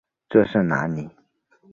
[0.29, 1.07] 这是哪里？